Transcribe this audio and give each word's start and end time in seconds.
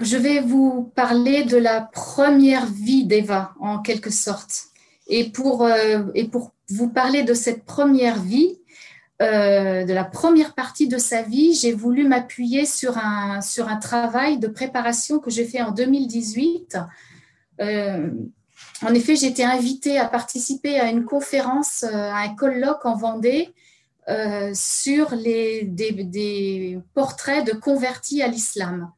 je 0.00 0.16
vais 0.16 0.40
vous 0.40 0.90
parler 0.94 1.44
de 1.44 1.58
la 1.58 1.82
première 1.82 2.66
vie 2.66 3.04
d'Eva, 3.04 3.52
en 3.60 3.78
quelque 3.78 4.10
sorte. 4.10 4.64
Et 5.06 5.30
pour, 5.30 5.64
euh, 5.64 6.02
vous 6.70 6.88
parler 6.88 7.22
de 7.22 7.34
cette 7.34 7.64
première 7.64 8.22
vie, 8.22 8.58
euh, 9.20 9.84
de 9.84 9.92
la 9.92 10.04
première 10.04 10.54
partie 10.54 10.88
de 10.88 10.96
sa 10.96 11.22
vie, 11.22 11.52
j'ai 11.52 11.72
voulu 11.72 12.08
m'appuyer 12.08 12.64
sur 12.64 12.96
un, 12.96 13.40
travail 13.80 14.38
de 14.38 14.46
préparation 14.46 15.18
que 15.18 15.30
j'ai 15.30 15.44
fait 15.44 15.60
en 15.60 15.72
2018. 15.72 16.78
Euh, 17.60 18.10
en 18.82 18.94
effet, 18.94 19.16
j'ai 19.16 19.26
été 19.26 19.44
invitée 19.44 19.98
à 19.98 20.06
participer 20.06 20.80
à 20.80 20.88
une 20.90 21.04
conférence, 21.04 21.82
à 21.82 22.16
un 22.18 22.34
colloque 22.34 22.86
en 22.86 22.96
Vendée 22.96 23.52
sur 24.54 25.14
des, 25.16 26.78
portraits 26.94 27.46
de 27.46 27.52
convertis 27.52 28.22
à 28.22 28.28
l'islam. 28.28 28.90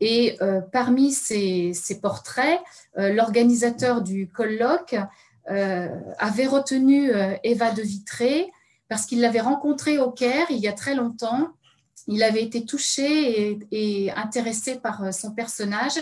Et 0.00 0.36
euh, 0.42 0.60
parmi 0.60 1.12
ces, 1.12 1.72
portraits, 2.02 2.60
euh, 2.98 3.12
l'organisateur 3.12 4.02
du 4.02 4.28
colloque 4.28 4.96
euh, 5.50 5.88
avait 6.18 6.46
retenu 6.46 7.10
Eva 7.44 7.70
de 7.70 7.82
Vitré 7.82 8.50
parce 8.88 9.06
qu'il 9.06 9.20
l'avait 9.20 9.40
rencontrée 9.40 9.98
au 9.98 10.10
Caire 10.10 10.46
il 10.50 10.58
y 10.58 10.68
a 10.68 10.72
très 10.72 10.94
longtemps. 10.94 11.50
Il 12.08 12.22
avait 12.22 12.42
été 12.42 12.64
touché 12.64 13.58
et, 13.72 14.12
intéressé 14.12 14.76
par 14.76 15.12
son 15.12 15.32
personnage 15.32 15.98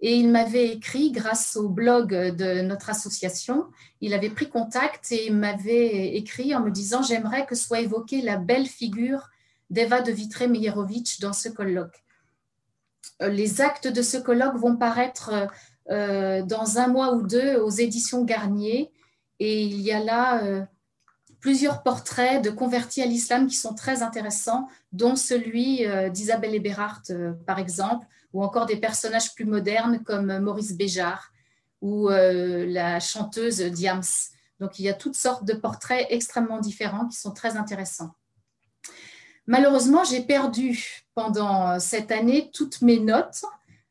et 0.00 0.16
il 0.16 0.28
m'avait 0.30 0.68
écrit 0.68 1.10
grâce 1.10 1.56
au 1.56 1.68
blog 1.68 2.10
de 2.10 2.62
notre 2.62 2.90
association. 2.90 3.66
Il 4.00 4.12
avait 4.12 4.30
pris 4.30 4.48
contact 4.48 5.12
et 5.12 5.30
m'avait 5.30 6.16
écrit 6.16 6.54
en 6.54 6.60
me 6.60 6.70
disant 6.70 7.02
J'aimerais 7.02 7.46
que 7.46 7.54
soit 7.54 7.80
évoquée 7.80 8.22
la 8.22 8.36
belle 8.36 8.66
figure 8.66 9.30
d'Eva 9.70 10.00
de 10.00 10.10
Vitré-Meyerovitch 10.12 11.20
dans 11.20 11.32
ce 11.32 11.48
colloque. 11.48 12.05
Euh, 13.22 13.28
les 13.28 13.60
actes 13.60 13.88
de 13.88 14.02
ce 14.02 14.16
colloque 14.16 14.56
vont 14.56 14.76
paraître 14.76 15.48
euh, 15.90 16.42
dans 16.42 16.78
un 16.78 16.88
mois 16.88 17.14
ou 17.14 17.22
deux 17.22 17.56
aux 17.56 17.70
éditions 17.70 18.24
Garnier. 18.24 18.92
Et 19.38 19.62
il 19.62 19.80
y 19.80 19.92
a 19.92 20.00
là 20.00 20.42
euh, 20.44 20.62
plusieurs 21.40 21.82
portraits 21.82 22.42
de 22.42 22.50
convertis 22.50 23.02
à 23.02 23.06
l'islam 23.06 23.46
qui 23.46 23.56
sont 23.56 23.74
très 23.74 24.02
intéressants, 24.02 24.68
dont 24.92 25.16
celui 25.16 25.84
d'Isabelle 26.10 26.54
Eberhardt, 26.54 27.12
par 27.46 27.58
exemple, 27.58 28.06
ou 28.32 28.42
encore 28.42 28.66
des 28.66 28.76
personnages 28.76 29.34
plus 29.34 29.44
modernes 29.44 30.02
comme 30.04 30.38
Maurice 30.38 30.76
Béjart 30.76 31.30
ou 31.82 32.08
la 32.08 32.98
chanteuse 32.98 33.60
Diams. 33.60 34.02
Donc 34.58 34.78
il 34.80 34.86
y 34.86 34.88
a 34.88 34.94
toutes 34.94 35.14
sortes 35.14 35.44
de 35.44 35.52
portraits 35.52 36.06
extrêmement 36.10 36.58
différents 36.58 37.06
qui 37.06 37.16
sont 37.16 37.32
très 37.32 37.56
intéressants. 37.56 38.14
Malheureusement, 39.46 40.02
j'ai 40.02 40.22
perdu 40.22 41.05
pendant 41.16 41.80
cette 41.80 42.12
année 42.12 42.50
toutes 42.52 42.82
mes 42.82 43.00
notes 43.00 43.42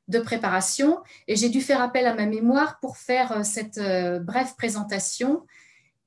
de 0.07 0.19
préparation 0.19 0.99
et 1.27 1.35
j'ai 1.35 1.49
dû 1.49 1.59
faire 1.59 1.81
appel 1.81 2.05
à 2.05 2.13
ma 2.13 2.27
mémoire 2.27 2.79
pour 2.79 2.97
faire 2.97 3.31
euh, 3.31 3.43
cette 3.43 3.79
euh, 3.79 4.19
brève 4.19 4.55
présentation. 4.55 5.43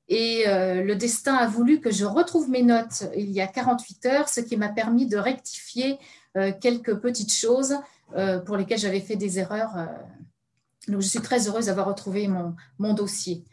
Et 0.07 0.47
euh, 0.47 0.81
le 0.81 0.95
destin 0.95 1.35
a 1.35 1.45
voulu 1.45 1.81
que 1.81 1.91
je 1.91 2.05
retrouve 2.05 2.49
mes 2.49 2.63
notes 2.63 3.03
il 3.15 3.31
y 3.31 3.41
a 3.41 3.47
48 3.47 4.05
heures, 4.05 4.29
ce 4.29 4.39
qui 4.39 4.55
m'a 4.57 4.69
permis 4.69 5.05
de 5.05 5.17
rectifier 5.17 5.99
quelques 6.61 6.95
petites 6.99 7.33
choses 7.33 7.75
pour 8.45 8.55
lesquelles 8.55 8.77
j'avais 8.77 9.01
fait 9.01 9.15
des 9.15 9.39
erreurs. 9.39 9.71
Donc, 10.87 11.01
je 11.01 11.07
suis 11.07 11.21
très 11.21 11.47
heureuse 11.47 11.65
d'avoir 11.65 11.87
retrouvé 11.87 12.27
mon, 12.27 12.55
mon 12.77 12.93
dossier. 12.93 13.43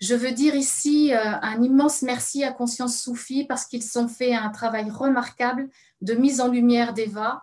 Je 0.00 0.14
veux 0.14 0.32
dire 0.32 0.54
ici 0.54 1.14
euh, 1.14 1.18
un 1.40 1.62
immense 1.62 2.02
merci 2.02 2.44
à 2.44 2.52
Conscience 2.52 3.00
Soufi 3.00 3.44
parce 3.44 3.64
qu'ils 3.64 3.82
ont 3.96 4.08
fait 4.08 4.34
un 4.34 4.50
travail 4.50 4.90
remarquable 4.90 5.68
de 6.04 6.14
mise 6.14 6.40
en 6.40 6.48
lumière 6.48 6.94
d'Eva. 6.94 7.42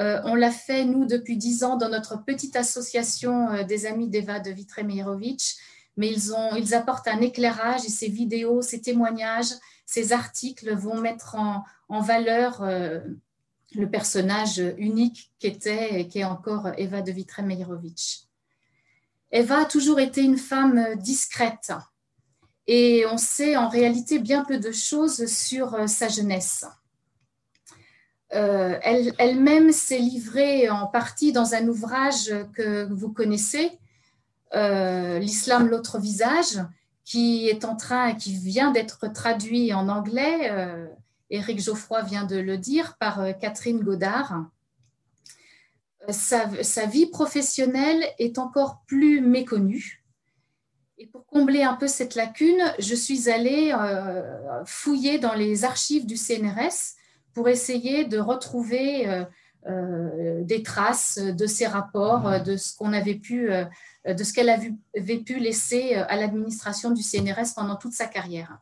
Euh, 0.00 0.20
on 0.24 0.34
l'a 0.34 0.50
fait, 0.50 0.84
nous, 0.84 1.04
depuis 1.04 1.36
dix 1.36 1.64
ans 1.64 1.76
dans 1.76 1.88
notre 1.88 2.24
petite 2.24 2.56
association 2.56 3.50
euh, 3.50 3.62
des 3.64 3.86
amis 3.86 4.08
d'Eva 4.08 4.40
de 4.40 4.50
vitré 4.50 4.84
mais 5.96 6.08
ils, 6.08 6.74
apportent 6.74 7.08
un 7.08 7.20
éclairage 7.20 7.84
et 7.84 7.90
ces 7.90 8.08
vidéos, 8.08 8.62
ces 8.62 8.80
témoignages, 8.80 9.52
ces 9.84 10.12
articles 10.12 10.74
vont 10.74 10.98
mettre 10.98 11.34
en, 11.34 11.64
valeur 12.00 12.62
le 12.64 13.90
personnage 13.90 14.62
unique 14.78 15.30
qu'était 15.38 16.00
et 16.00 16.08
qu'est 16.08 16.24
encore 16.24 16.68
Eva 16.78 17.02
de 17.02 17.12
vitré 17.12 17.42
Eva 19.30 19.60
a 19.60 19.64
toujours 19.66 20.00
été 20.00 20.22
une 20.22 20.38
femme 20.38 20.96
discrète, 20.96 21.70
et 22.66 23.04
on 23.06 23.18
sait 23.18 23.56
en 23.56 23.68
réalité 23.68 24.18
bien 24.18 24.44
peu 24.44 24.58
de 24.58 24.72
choses 24.72 25.26
sur 25.26 25.74
euh, 25.74 25.86
sa 25.86 26.08
jeunesse. 26.08 26.64
Euh, 28.34 28.78
elle-même 28.82 29.72
s'est 29.72 29.98
livrée 29.98 30.70
en 30.70 30.86
partie 30.86 31.32
dans 31.32 31.54
un 31.54 31.68
ouvrage 31.68 32.32
que 32.54 32.84
vous 32.92 33.12
connaissez, 33.12 33.78
euh, 34.54 35.18
L'islam, 35.18 35.68
l'autre 35.68 35.98
visage, 35.98 36.58
qui 37.04 37.48
est 37.48 37.64
en 37.64 37.76
train, 37.76 38.14
qui 38.14 38.34
vient 38.36 38.70
d'être 38.70 39.12
traduit 39.12 39.72
en 39.74 39.88
anglais. 39.88 40.50
Éric 41.30 41.60
Geoffroy 41.60 42.02
vient 42.02 42.24
de 42.24 42.36
le 42.36 42.58
dire 42.58 42.96
par 42.98 43.20
Catherine 43.40 43.80
Godard. 43.80 44.46
sa, 46.08 46.86
vie 46.86 47.06
professionnelle 47.06 48.04
est 48.18 48.38
encore 48.38 48.82
plus 48.86 49.20
méconnue. 49.20 50.02
Et 51.02 51.06
pour 51.06 51.26
combler 51.26 51.64
un 51.64 51.74
peu 51.74 51.88
cette 51.88 52.14
lacune, 52.14 52.62
je 52.78 52.94
suis 52.94 53.28
allée 53.28 53.74
euh, 53.76 54.64
fouiller 54.64 55.18
dans 55.18 55.34
les 55.34 55.64
archives 55.64 56.06
du 56.06 56.16
CNRS 56.16 56.94
pour 57.34 57.48
essayer 57.48 58.04
de 58.04 58.18
retrouver 58.18 59.08
euh, 59.08 59.24
euh, 59.66 60.42
des 60.42 60.62
traces 60.62 61.18
de 61.18 61.46
ces 61.46 61.66
rapports, 61.66 62.42
de 62.42 62.56
ce 62.56 62.76
qu'on 62.76 62.92
avait 62.92 63.14
pu, 63.14 63.50
de 64.06 64.24
ce 64.24 64.32
qu'elle 64.32 64.50
avait 64.50 65.18
pu 65.18 65.38
laisser 65.38 65.94
à 65.94 66.16
l'administration 66.16 66.90
du 66.90 67.02
CNRS 67.02 67.54
pendant 67.54 67.76
toute 67.76 67.92
sa 67.92 68.06
carrière. 68.06 68.58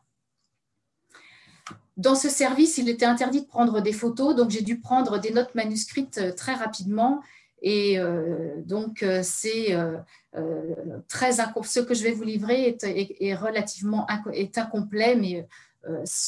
Dans 1.97 2.15
ce 2.15 2.29
service, 2.29 2.77
il 2.77 2.87
était 2.87 3.05
interdit 3.05 3.41
de 3.41 3.47
prendre 3.47 3.81
des 3.81 3.93
photos, 3.93 4.35
donc 4.35 4.49
j'ai 4.49 4.61
dû 4.61 4.79
prendre 4.79 5.19
des 5.19 5.31
notes 5.31 5.53
manuscrites 5.55 6.35
très 6.35 6.53
rapidement 6.53 7.21
et 7.61 7.99
euh, 7.99 8.55
donc, 8.65 9.03
euh, 9.03 9.21
c'est 9.23 9.73
euh, 9.73 9.97
très 11.07 11.33
ce 11.33 11.79
que 11.79 11.93
je 11.93 12.03
vais 12.03 12.11
vous 12.11 12.23
livrer 12.23 12.75
est, 12.81 13.35
relativement 13.35 14.07
est 14.33 14.57
incomplet, 14.57 15.15
mais 15.15 15.47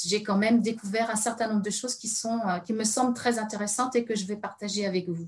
j'ai 0.04 0.24
quand 0.24 0.38
même 0.38 0.62
découvert 0.62 1.10
un 1.10 1.16
certain 1.16 1.48
nombre 1.48 1.62
de 1.62 1.70
choses 1.70 1.96
qui, 1.96 2.08
sont, 2.08 2.40
qui 2.66 2.74
me 2.74 2.84
semblent 2.84 3.14
très 3.14 3.40
intéressantes 3.40 3.96
et 3.96 4.04
que 4.04 4.16
je 4.16 4.26
vais 4.26 4.36
partager 4.36 4.86
avec 4.86 5.08
vous. 5.10 5.28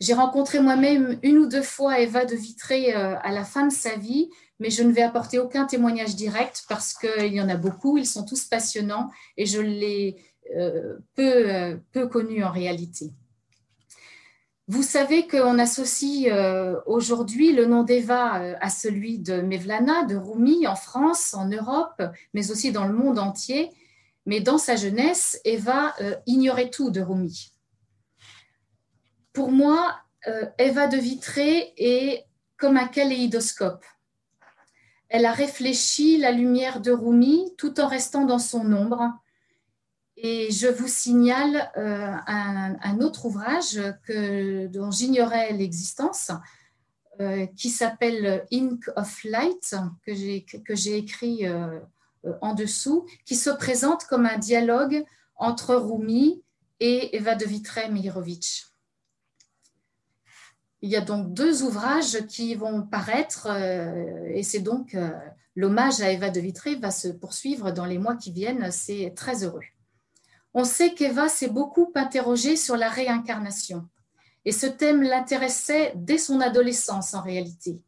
J'ai 0.00 0.14
rencontré 0.14 0.60
moi-même 0.60 1.18
une 1.22 1.38
ou 1.38 1.46
deux 1.46 1.62
fois 1.62 2.00
Eva 2.00 2.24
de 2.24 2.34
Vitré 2.34 2.92
à 2.92 3.30
la 3.30 3.44
fin 3.44 3.66
de 3.66 3.72
sa 3.72 3.96
vie, 3.96 4.28
mais 4.58 4.68
je 4.68 4.82
ne 4.82 4.92
vais 4.92 5.02
apporter 5.02 5.38
aucun 5.38 5.64
témoignage 5.64 6.16
direct 6.16 6.64
parce 6.68 6.92
qu'il 6.92 7.32
y 7.32 7.40
en 7.40 7.48
a 7.48 7.56
beaucoup, 7.56 7.98
ils 7.98 8.06
sont 8.06 8.24
tous 8.24 8.44
passionnants 8.44 9.10
et 9.36 9.46
je 9.46 9.60
l'ai 9.60 10.16
peu, 11.14 11.78
peu 11.92 12.08
connus 12.08 12.44
en 12.44 12.50
réalité. 12.50 13.12
Vous 14.68 14.84
savez 14.84 15.26
qu'on 15.26 15.58
associe 15.58 16.32
euh, 16.32 16.80
aujourd'hui 16.86 17.52
le 17.52 17.66
nom 17.66 17.82
d'Eva 17.82 18.40
euh, 18.40 18.54
à 18.60 18.70
celui 18.70 19.18
de 19.18 19.40
Mevlana, 19.40 20.04
de 20.04 20.14
Rumi 20.14 20.68
en 20.68 20.76
France, 20.76 21.34
en 21.34 21.48
Europe, 21.48 22.00
mais 22.32 22.52
aussi 22.52 22.70
dans 22.70 22.86
le 22.86 22.94
monde 22.94 23.18
entier. 23.18 23.70
Mais 24.24 24.40
dans 24.40 24.58
sa 24.58 24.76
jeunesse, 24.76 25.40
Eva 25.44 25.94
euh, 26.00 26.14
ignorait 26.26 26.70
tout 26.70 26.90
de 26.90 27.00
Rumi. 27.00 27.52
Pour 29.32 29.50
moi, 29.50 29.96
Eva 30.58 30.86
de 30.86 30.98
Vitré 30.98 31.72
est 31.76 32.26
comme 32.56 32.76
un 32.76 32.86
kaléidoscope. 32.86 33.84
Elle 35.08 35.24
a 35.24 35.32
réfléchi 35.32 36.18
la 36.18 36.30
lumière 36.30 36.80
de 36.80 36.92
Rumi 36.92 37.52
tout 37.56 37.80
en 37.80 37.88
restant 37.88 38.24
dans 38.24 38.38
son 38.38 38.72
ombre 38.72 39.10
et 40.16 40.50
je 40.50 40.68
vous 40.68 40.88
signale 40.88 41.70
euh, 41.76 42.14
un, 42.26 43.00
autre 43.00 43.24
ouvrage 43.24 43.80
dont 44.70 44.90
j'ignorais 44.90 45.52
l'existence, 45.52 46.30
euh, 47.20 47.46
qui 47.46 47.70
s'appelle 47.70 48.44
Ink 48.52 48.90
of 48.96 49.24
Light, 49.24 49.74
que 50.04 50.14
j'ai 50.74 50.96
écrit 50.96 51.46
euh, 51.46 51.80
en 52.40 52.54
dessous, 52.54 53.06
qui 53.24 53.36
se 53.36 53.50
présente 53.50 54.04
comme 54.04 54.26
un 54.26 54.38
dialogue 54.38 55.04
entre 55.36 55.74
Rumi 55.74 56.42
et 56.80 57.16
Eva 57.16 57.34
de 57.34 57.44
Vitré-Meyerovitch. 57.44 58.68
Il 60.82 60.90
y 60.90 60.96
a 60.96 61.00
donc 61.00 61.32
deux 61.32 61.62
ouvrages 61.62 62.26
qui 62.26 62.54
vont 62.54 62.82
paraître, 62.82 63.46
et 64.34 64.42
c'est 64.42 64.60
donc 64.60 64.96
l'hommage 65.54 66.00
à 66.00 66.10
Eva 66.10 66.28
de 66.28 66.40
Vitré 66.40 66.74
va 66.74 66.90
se 66.90 67.06
poursuivre 67.06 67.70
dans 67.70 67.84
les 67.84 67.98
mois 67.98 68.16
qui 68.16 68.32
viennent. 68.32 68.72
C'est 68.72 69.12
très 69.14 69.44
heureux. 69.44 69.62
On 70.54 70.64
sait 70.64 70.94
qu'Eva 70.94 71.28
s'est 71.28 71.48
beaucoup 71.48 71.90
interrogée 71.94 72.56
sur 72.56 72.76
la 72.76 72.88
réincarnation. 72.88 73.88
Et 74.44 74.52
ce 74.52 74.66
thème 74.66 75.02
l'intéressait 75.02 75.92
dès 75.96 76.18
son 76.18 76.40
adolescence 76.40 77.14
en 77.14 77.22
réalité. 77.22 77.80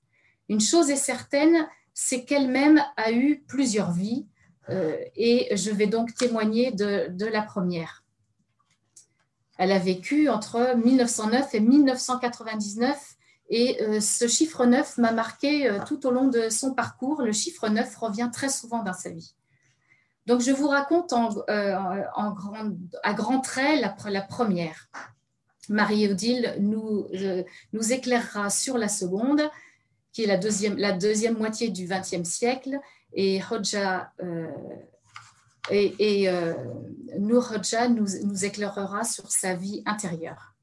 Une 0.49 0.61
chose 0.61 0.91
est 0.91 0.97
certaine, 0.97 1.69
c'est 1.95 2.25
qu'elle-même 2.25 2.83
a 2.97 3.13
eu 3.13 3.45
plusieurs 3.47 3.93
vies 3.93 4.27
euh, 4.69 4.97
et 5.17 5.55
je 5.57 5.71
vais 5.71 5.87
donc 5.87 6.15
témoigner 6.15 6.73
de, 6.73 7.27
la 7.27 7.43
première. 7.43 8.05
Elle 9.59 9.73
a 9.73 9.79
vécu 9.79 10.29
entre 10.29 10.77
1909 10.77 11.55
et 11.55 11.61
1999 11.61 13.17
et 13.51 13.83
euh, 13.83 14.01
ce 14.01 14.27
chiffre 14.27 14.65
9 14.65 14.99
m'a 14.99 15.13
marqué 15.13 15.69
euh, 15.69 15.79
tout 15.87 16.07
au 16.07 16.11
long 16.11 16.29
de 16.29 16.49
son 16.49 16.75
parcours. 16.75 17.23
Le 17.23 17.33
chiffre 17.33 17.69
9 17.69 17.97
revient 17.97 18.31
très 18.33 18.49
souvent 18.49 18.83
dans 18.83 18.95
sa 18.95 19.11
vie. 19.11 19.35
Donc, 20.27 20.41
je 20.41 20.51
vous 20.51 20.69
raconte 20.69 21.13
euh, 21.13 21.77
à 23.03 23.15
grands 23.15 23.41
traits 23.41 23.81
la, 24.07 24.23
première. 24.23 24.89
Marie-Odile 25.69 26.57
nous, 26.61 27.07
nous 27.73 27.93
éclairera 27.93 28.51
sur 28.51 28.79
la 28.79 28.89
seconde, 28.89 29.43
qui 30.13 30.25
est 30.25 30.27
la 30.27 30.37
deuxième, 30.37 30.77
la 30.77 30.93
deuxième 30.93 31.37
moitié 31.37 31.69
du 31.69 31.87
XXe 31.87 32.29
siècle, 32.29 32.79
et 33.13 33.41
Hodja 33.51 34.13
et, 35.71 35.95
et 35.99 36.31
Nour 37.19 37.53
Hodja 37.53 37.89
nous, 37.89 38.07
nous 38.25 38.45
éclairera 38.45 39.05
sur 39.05 39.31
sa 39.31 39.55
vie 39.55 39.83
intérieure. 39.87 40.55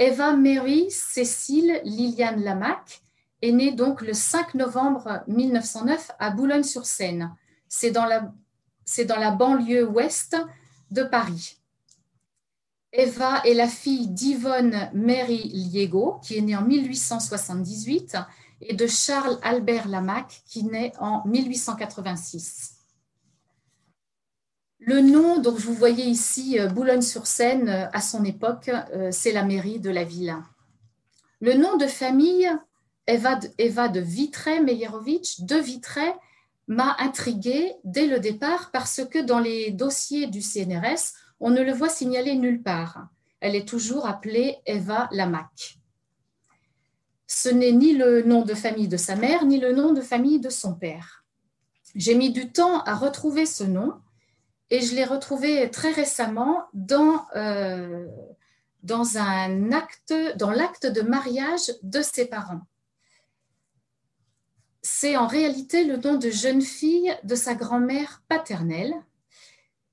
Eva 0.00 0.32
Mary 0.32 0.90
Cécile 0.90 1.78
Liliane 1.84 2.42
Lamac 2.42 3.02
est 3.42 3.52
née 3.52 3.72
donc 3.72 4.00
le 4.00 4.14
5 4.14 4.54
novembre 4.54 5.22
1909 5.26 6.12
à 6.18 6.30
Boulogne-sur-Seine. 6.30 7.36
C'est 7.68 7.90
dans, 7.90 8.06
la, 8.06 8.32
dans 9.06 9.18
la 9.18 9.30
banlieue 9.30 9.88
ouest 9.88 10.36
de 10.90 11.02
Paris. 11.02 11.60
Eva 12.92 13.40
est 13.44 13.54
la 13.54 13.68
fille 13.68 14.08
d'Yvonne 14.08 14.90
Mary 14.92 15.48
Liego, 15.54 16.18
qui 16.22 16.36
est 16.36 16.40
née 16.40 16.56
en 16.56 16.62
1878, 16.62 18.16
et 18.62 18.74
de 18.74 18.86
Charles 18.86 19.38
Albert 19.42 19.88
Lamac, 19.88 20.42
qui 20.46 20.64
naît 20.64 20.92
en 20.98 21.24
1886. 21.26 22.80
Le 24.80 25.02
nom, 25.02 25.38
donc 25.38 25.58
vous 25.58 25.74
voyez 25.74 26.06
ici 26.06 26.58
euh, 26.58 26.66
Boulogne-sur-Seine, 26.66 27.68
euh, 27.68 27.86
à 27.92 28.00
son 28.00 28.24
époque, 28.24 28.68
euh, 28.68 29.10
c'est 29.12 29.32
la 29.32 29.44
mairie 29.44 29.78
de 29.78 29.90
la 29.90 30.04
ville. 30.04 30.34
Le 31.40 31.54
nom 31.54 31.76
de 31.76 31.86
famille, 31.86 32.50
Eva 33.06 33.36
de, 33.36 33.48
Eva 33.58 33.88
de 33.88 34.00
Vitré, 34.00 34.58
de 34.60 35.56
Vitré, 35.56 36.12
m'a 36.70 36.94
intriguée 37.00 37.74
dès 37.82 38.06
le 38.06 38.20
départ 38.20 38.70
parce 38.70 39.04
que 39.04 39.18
dans 39.18 39.40
les 39.40 39.72
dossiers 39.72 40.28
du 40.28 40.40
CNRS, 40.40 41.14
on 41.40 41.50
ne 41.50 41.62
le 41.62 41.72
voit 41.72 41.88
signaler 41.88 42.36
nulle 42.36 42.62
part. 42.62 43.08
Elle 43.40 43.56
est 43.56 43.68
toujours 43.68 44.06
appelée 44.06 44.58
Eva 44.66 45.08
Lamac. 45.10 45.78
Ce 47.26 47.48
n'est 47.48 47.72
ni 47.72 47.94
le 47.94 48.22
nom 48.22 48.42
de 48.42 48.54
famille 48.54 48.86
de 48.86 48.96
sa 48.96 49.16
mère, 49.16 49.44
ni 49.44 49.58
le 49.58 49.72
nom 49.72 49.92
de 49.92 50.00
famille 50.00 50.38
de 50.38 50.48
son 50.48 50.74
père. 50.74 51.24
J'ai 51.96 52.14
mis 52.14 52.30
du 52.30 52.52
temps 52.52 52.84
à 52.84 52.94
retrouver 52.94 53.46
ce 53.46 53.64
nom 53.64 53.94
et 54.70 54.80
je 54.80 54.94
l'ai 54.94 55.04
retrouvé 55.04 55.68
très 55.72 55.90
récemment 55.90 56.66
dans, 56.72 57.26
euh, 57.34 58.06
dans 58.84 59.02
l'acte 59.02 60.12
de 60.86 61.02
mariage 61.02 61.72
de 61.82 62.00
ses 62.00 62.26
parents. 62.26 62.62
C'est 64.82 65.16
en 65.16 65.26
réalité 65.26 65.84
le 65.84 65.96
nom 65.96 66.16
de 66.16 66.30
jeune 66.30 66.62
fille 66.62 67.14
de 67.24 67.34
sa 67.34 67.54
grand-mère 67.54 68.22
paternelle, 68.28 68.94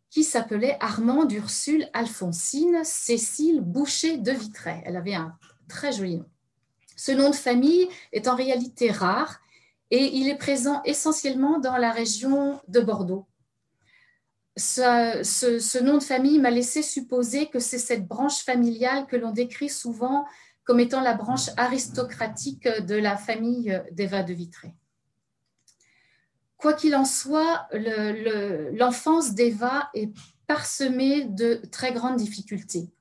qui 0.10 0.24
s'appelait 0.24 0.78
Armand 0.80 1.28
Ursule 1.30 1.90
Alphonsine 1.94 2.84
Cécile 2.84 3.62
Boucher 3.62 4.18
de 4.18 4.32
Vitré. 4.32 4.82
Elle 4.86 4.96
avait 4.96 5.16
un 5.16 5.38
très 5.68 5.92
joli 5.92 6.18
nom. 6.18 6.30
Ce 6.96 7.12
nom 7.12 7.30
de 7.30 7.36
famille 7.36 7.88
est 8.14 8.28
en 8.28 8.36
réalité 8.36 8.90
rare 8.90 9.40
et 9.92 10.18
il 10.18 10.30
est 10.30 10.38
présent 10.38 10.82
essentiellement 10.86 11.60
dans 11.60 11.78
la 11.78 11.92
région 11.92 12.60
de 12.68 12.80
Bordeaux 12.80 13.28
ce, 14.58 15.84
nom 15.84 15.98
de 15.98 16.04
famille 16.04 16.40
m'a 16.40 16.50
laissé 16.50 16.82
supposer 16.82 17.48
que 17.48 17.60
c'est 17.60 17.78
cette 17.78 18.08
branche 18.08 18.44
familiale 18.44 19.06
que 19.08 19.16
l'on 19.16 19.32
décrit 19.32 19.70
souvent 19.70 20.26
comme 20.68 20.82
étant 20.82 21.02
la 21.02 21.14
branche 21.14 21.50
aristocratique 21.56 22.68
de 22.68 22.96
la 22.96 23.16
famille 23.16 23.82
d'Eva 23.94 24.22
de 24.22 24.34
Vitré. 24.34 24.76
Quoi 26.58 26.74
qu'il 26.74 26.96
en 26.96 27.06
soit, 27.06 27.68
l'enfance 28.74 29.34
d'Eva 29.34 29.90
est 29.94 30.12
parsemée 30.46 31.24
de 31.24 31.62
très 31.72 31.94
grandes 31.94 32.18
difficultés. 32.18 32.92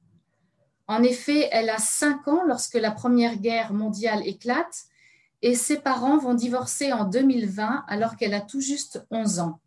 En 0.87 1.03
effet, 1.03 1.49
elle 1.51 1.69
a 1.69 1.79
5 1.79 2.29
ans 2.29 2.45
lorsque 2.47 2.75
la 2.75 2.93
Première 2.93 3.37
Guerre 3.37 3.73
mondiale 3.73 4.25
éclate 4.27 4.85
et 5.43 5.57
ses 5.57 5.79
parents 5.79 6.19
vont 6.19 6.35
divorcer 6.35 6.93
en 6.93 7.05
2020 7.05 7.85
alors 7.89 8.17
qu'elle 8.17 8.35
a 8.35 8.41
tout 8.41 8.61
juste 8.61 9.05
11 9.11 9.41
ans. 9.41 9.61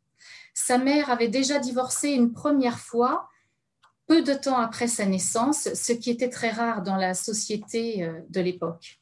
Sa 0.53 0.77
mère 0.77 1.09
avait 1.09 1.27
déjà 1.27 1.59
divorcé 1.59 2.09
une 2.09 2.31
première 2.31 2.79
fois, 2.79 3.28
peu 4.09 4.23
de 4.23 4.33
temps 4.33 4.57
après 4.57 4.87
sa 4.87 5.05
naissance, 5.05 5.71
ce 5.75 5.93
qui 5.93 6.09
était 6.09 6.31
très 6.31 6.49
rare 6.49 6.81
dans 6.81 6.95
la 6.95 7.13
société 7.13 8.03
euh, 8.03 8.19
de 8.29 8.41
l'époque. 8.41 8.99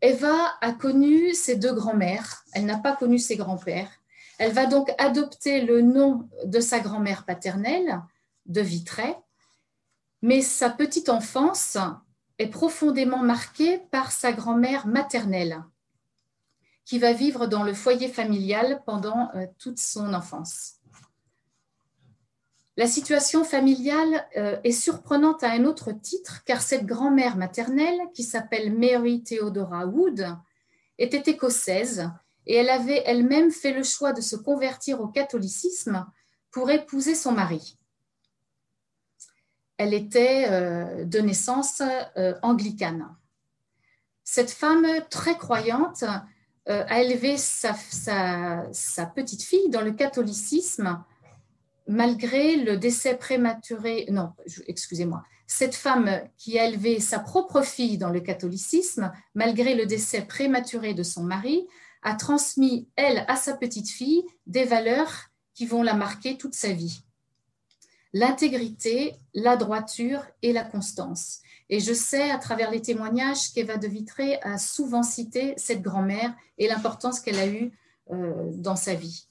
Eva 0.00 0.54
a 0.62 0.72
connu 0.72 1.34
ses 1.34 1.56
deux 1.56 1.74
grands-mères, 1.74 2.42
elle 2.54 2.64
n'a 2.64 2.78
pas 2.78 2.96
connu 2.96 3.18
ses 3.18 3.36
grands-pères. 3.36 3.90
Elle 4.38 4.52
va 4.52 4.64
donc 4.64 4.90
adopter 4.96 5.60
le 5.60 5.82
nom 5.82 6.26
de 6.46 6.58
sa 6.58 6.80
grand-mère 6.80 7.26
paternelle, 7.26 8.00
de 8.46 8.62
Vitré, 8.62 9.14
mais 10.22 10.40
sa 10.40 10.70
petite 10.70 11.10
enfance 11.10 11.76
est 12.38 12.48
profondément 12.48 13.22
marquée 13.22 13.76
par 13.90 14.10
sa 14.10 14.32
grand-mère 14.32 14.86
maternelle, 14.86 15.62
qui 16.86 16.98
va 16.98 17.12
vivre 17.12 17.46
dans 17.46 17.62
le 17.62 17.74
foyer 17.74 18.08
familial 18.08 18.82
pendant 18.86 19.30
euh, 19.34 19.46
toute 19.58 19.78
son 19.78 20.14
enfance. 20.14 20.81
La 22.82 22.88
situation 22.88 23.44
familiale 23.44 24.26
euh, 24.36 24.58
est 24.64 24.72
surprenante 24.72 25.44
à 25.44 25.52
un 25.52 25.66
autre 25.66 25.92
titre, 25.92 26.42
car 26.44 26.60
cette 26.60 26.84
grand-mère 26.84 27.36
maternelle, 27.36 28.00
qui 28.12 28.24
s'appelle 28.24 28.76
Mary 28.76 29.22
Theodora 29.22 29.86
Wood, 29.86 30.26
était 30.98 31.30
écossaise 31.30 32.10
et 32.44 32.56
elle 32.56 32.70
avait 32.70 33.04
elle-même 33.06 33.52
fait 33.52 33.72
le 33.72 33.84
choix 33.84 34.12
de 34.12 34.20
se 34.20 34.34
convertir 34.34 35.00
au 35.00 35.06
catholicisme 35.06 36.04
pour 36.50 36.72
épouser 36.72 37.14
son 37.14 37.30
mari. 37.30 37.78
Elle 39.76 39.94
était 39.94 40.46
euh, 40.50 41.04
de 41.04 41.20
naissance 41.20 41.82
anglicane. 42.42 43.14
Cette 44.24 44.50
femme 44.50 44.88
très 45.08 45.38
croyante 45.38 46.02
euh, 46.68 46.84
a 46.88 47.00
élevé 47.00 47.36
sa, 47.36 47.74
petite 49.14 49.44
fille 49.44 49.68
dans 49.68 49.82
le 49.82 49.92
catholicisme 49.92 51.00
malgré 51.86 52.56
le 52.56 52.76
décès 52.76 53.16
prématuré. 53.16 54.06
Non, 54.10 54.32
excusez-moi. 54.66 55.22
Cette 55.46 55.74
femme 55.74 56.22
qui 56.38 56.58
a 56.58 56.66
élevé 56.66 57.00
sa 57.00 57.18
propre 57.18 57.62
fille 57.62 57.98
dans 57.98 58.10
le 58.10 58.20
catholicisme, 58.20 59.12
malgré 59.34 59.74
le 59.74 59.86
décès 59.86 60.22
prématuré 60.22 60.94
de 60.94 61.02
son 61.02 61.22
mari, 61.22 61.66
a 62.02 62.14
transmis, 62.14 62.88
elle, 62.96 63.24
à 63.28 63.36
sa 63.36 63.54
petite 63.56 63.90
fille, 63.90 64.24
des 64.46 64.64
valeurs 64.64 65.30
qui 65.54 65.66
vont 65.66 65.82
la 65.82 65.94
marquer 65.94 66.36
toute 66.36 66.54
sa 66.54 66.72
vie. 66.72 67.02
L'intégrité, 68.12 69.14
la 69.34 69.56
droiture 69.56 70.24
et 70.42 70.52
la 70.52 70.64
constance. 70.64 71.40
Et 71.70 71.80
je 71.80 71.94
sais 71.94 72.30
à 72.30 72.38
travers 72.38 72.70
les 72.70 72.82
témoignages 72.82 73.52
qu'Eva 73.52 73.78
de 73.78 73.88
Vitré 73.88 74.38
a 74.42 74.58
souvent 74.58 75.02
cité 75.02 75.54
cette 75.56 75.80
grand-mère 75.80 76.34
et 76.58 76.68
l'importance 76.68 77.20
qu'elle 77.20 77.38
a 77.38 77.46
eue 77.46 77.72
euh, 78.10 78.50
dans 78.52 78.76
sa 78.76 78.94
vie. 78.94 79.26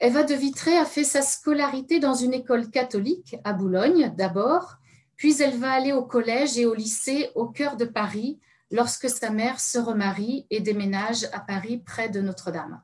Eva 0.00 0.22
de 0.22 0.34
Vitré 0.34 0.76
a 0.76 0.84
fait 0.84 1.02
sa 1.02 1.22
scolarité 1.22 1.98
dans 1.98 2.14
une 2.14 2.32
école 2.32 2.70
catholique 2.70 3.36
à 3.42 3.52
Boulogne 3.52 4.14
d'abord, 4.16 4.76
puis 5.16 5.42
elle 5.42 5.58
va 5.58 5.72
aller 5.72 5.92
au 5.92 6.04
collège 6.04 6.56
et 6.56 6.66
au 6.66 6.74
lycée 6.74 7.30
au 7.34 7.48
cœur 7.48 7.76
de 7.76 7.84
Paris 7.84 8.38
lorsque 8.70 9.10
sa 9.10 9.30
mère 9.30 9.58
se 9.58 9.78
remarie 9.78 10.46
et 10.50 10.60
déménage 10.60 11.24
à 11.32 11.40
Paris 11.40 11.78
près 11.78 12.08
de 12.08 12.20
Notre-Dame. 12.20 12.80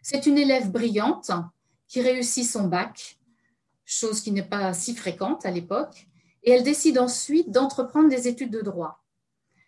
C'est 0.00 0.24
une 0.24 0.38
élève 0.38 0.70
brillante 0.70 1.30
qui 1.86 2.00
réussit 2.00 2.48
son 2.48 2.66
bac, 2.66 3.18
chose 3.84 4.22
qui 4.22 4.32
n'est 4.32 4.42
pas 4.42 4.72
si 4.72 4.94
fréquente 4.94 5.44
à 5.44 5.50
l'époque, 5.50 6.08
et 6.44 6.52
elle 6.52 6.62
décide 6.62 6.98
ensuite 6.98 7.50
d'entreprendre 7.50 8.08
des 8.08 8.26
études 8.26 8.50
de 8.50 8.62
droit. 8.62 9.04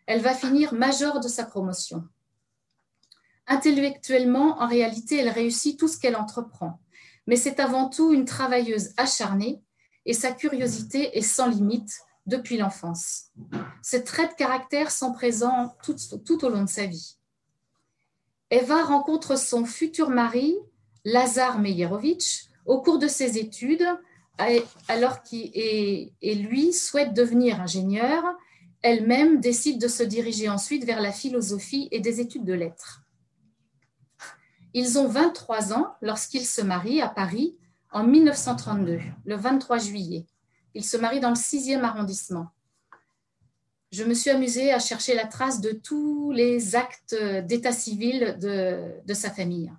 Elle 0.06 0.20
va 0.20 0.34
finir 0.34 0.72
major 0.72 1.20
de 1.20 1.28
sa 1.28 1.44
promotion. 1.44 2.08
Intellectuellement, 3.46 4.60
en 4.60 4.66
réalité, 4.66 5.18
elle 5.18 5.28
réussit 5.28 5.78
tout 5.78 5.88
ce 5.88 5.98
qu'elle 5.98 6.16
entreprend, 6.16 6.80
mais 7.26 7.36
c'est 7.36 7.60
avant 7.60 7.88
tout 7.88 8.12
une 8.12 8.24
travailleuse 8.24 8.90
acharnée 8.96 9.60
et 10.04 10.12
sa 10.12 10.32
curiosité 10.32 11.16
est 11.16 11.22
sans 11.22 11.48
limite 11.48 12.00
depuis 12.26 12.56
l'enfance. 12.56 13.26
Ses 13.82 14.04
traits 14.04 14.32
de 14.32 14.36
caractère 14.36 14.90
sont 14.90 15.12
présents 15.12 15.76
tout, 15.82 16.44
au 16.44 16.48
long 16.48 16.64
de 16.64 16.68
sa 16.68 16.86
vie. 16.86 17.16
Eva 18.50 18.82
rencontre 18.82 19.38
son 19.38 19.64
futur 19.64 20.10
mari, 20.10 20.56
Lazar 21.04 21.58
Meyerovitch, 21.58 22.46
au 22.64 22.80
cours 22.80 22.98
de 22.98 23.08
ses 23.08 23.38
études 23.38 23.86
alors 24.88 25.22
qu'il 25.22 26.12
lui 26.22 26.72
souhaite 26.72 27.14
devenir 27.14 27.60
ingénieur, 27.60 28.22
elle-même 28.82 29.40
décide 29.40 29.80
de 29.80 29.88
se 29.88 30.02
diriger 30.02 30.48
ensuite 30.48 30.84
vers 30.84 31.00
la 31.00 31.12
philosophie 31.12 31.88
et 31.90 32.00
des 32.00 32.20
études 32.20 32.44
de 32.44 32.52
lettres. 32.52 33.05
Ils 34.78 34.98
ont 34.98 35.08
23 35.08 35.72
ans 35.72 35.94
lorsqu'ils 36.02 36.44
se 36.44 36.60
marient 36.60 37.00
à 37.00 37.08
Paris 37.08 37.56
en 37.92 38.04
1932, 38.04 39.00
le 39.24 39.34
23 39.34 39.78
juillet. 39.78 40.26
Il 40.74 40.84
se 40.84 40.98
marie 40.98 41.18
dans 41.18 41.30
le 41.30 41.34
6e 41.34 41.82
arrondissement. 41.82 42.48
Je 43.90 44.04
me 44.04 44.12
suis 44.12 44.28
amusée 44.28 44.74
à 44.74 44.78
chercher 44.78 45.14
la 45.14 45.24
trace 45.24 45.62
de 45.62 45.70
tous 45.70 46.30
les 46.30 46.76
actes 46.76 47.16
d'état 47.46 47.72
civil 47.72 48.36
de, 48.38 48.92
de 49.02 49.14
sa 49.14 49.30
famille. 49.30 49.72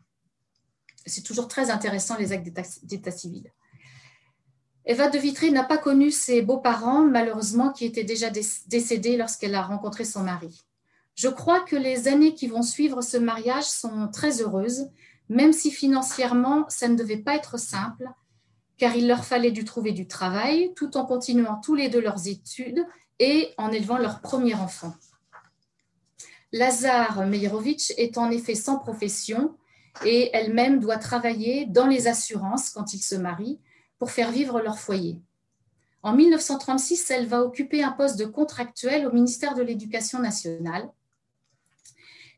C'est 1.06 1.22
toujours 1.22 1.48
très 1.48 1.70
intéressant, 1.70 2.18
les 2.18 2.32
actes 2.32 2.48
d'état 2.82 3.12
civil. 3.12 3.54
Eva 4.84 5.10
de 5.10 5.20
Vitry 5.20 5.51
n'a 5.51 5.63
pas 5.63 5.77
connu 5.77 6.10
ses 6.10 6.42
beaux-parents, 6.42 7.04
malheureusement, 7.04 7.72
qui 7.72 7.86
étaient 7.86 8.04
déjà 8.04 8.32
décédés 8.66 9.16
lorsqu'elle 9.16 9.54
a 9.54 9.62
rencontré 9.62 10.06
son 10.06 10.24
mari. 10.24 10.66
Je 11.17 11.29
crois 11.29 11.62
que 11.62 11.75
les 11.75 12.07
années 12.07 12.36
qui 12.36 12.45
vont 12.45 12.62
suivre 12.62 13.01
ce 13.01 13.17
mariage 13.17 13.63
sont 13.63 14.07
très 14.13 14.39
heureuses, 14.39 14.88
même 15.29 15.51
si 15.51 15.71
financièrement, 15.71 16.69
ça 16.69 16.88
ne 16.88 16.95
devait 16.95 17.17
pas 17.17 17.33
être 17.33 17.57
simple, 17.59 18.07
car 18.77 18.95
il 18.95 19.07
leur 19.07 19.25
fallait 19.25 19.50
du 19.50 19.65
trouver 19.65 19.93
du 19.93 20.05
travail, 20.07 20.74
tout 20.75 20.95
en 20.95 21.07
continuant 21.07 21.59
tous 21.59 21.74
les 21.74 21.89
deux 21.89 22.01
leurs 22.01 22.27
études 22.27 22.86
et 23.17 23.51
en 23.57 23.71
élevant 23.71 23.97
leur 23.97 24.21
premier 24.21 24.53
enfant. 24.53 24.93
Lazare 26.51 27.25
Meyerovitch 27.25 27.93
est 27.97 28.19
en 28.19 28.29
effet 28.29 28.53
sans 28.53 28.77
profession 28.77 29.57
et 30.05 30.29
elle-même 30.33 30.79
doit 30.79 30.97
travailler 30.97 31.65
dans 31.65 31.88
les 31.88 32.07
assurances 32.07 32.69
quand 32.69 32.93
ils 32.93 33.01
se 33.01 33.15
marient 33.15 33.59
pour 33.97 34.12
faire 34.12 34.31
vivre 34.31 34.62
leur 34.62 34.77
foyer. 34.77 35.19
En 36.03 36.13
1936, 36.13 37.09
elle 37.09 37.25
va 37.25 37.41
occuper 37.41 37.83
un 37.83 37.91
poste 37.91 38.19
de 38.19 38.25
contractuel 38.25 39.07
au 39.07 39.12
ministère 39.12 39.55
de 39.55 39.63
l'Éducation 39.63 40.19
nationale 40.19 40.91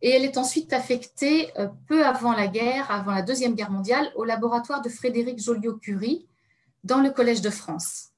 et 0.01 0.11
elle 0.11 0.23
est 0.23 0.37
ensuite 0.37 0.71
affectée 0.73 1.51
euh, 1.59 1.67
peu 1.87 2.05
avant 2.05 2.31
la 2.31 2.47
guerre, 2.47 2.89
avant 2.89 3.11
la 3.11 3.21
Deuxième 3.21 3.55
Guerre 3.55 3.71
mondiale, 3.71 4.11
au 4.15 4.23
laboratoire 4.23 4.81
de 4.81 4.89
Frédéric 4.89 5.39
Joliot-Curie 5.39 6.25
dans 6.83 7.01
le 7.01 7.09
Collège 7.09 7.41
de 7.41 7.49
France. 7.49 8.09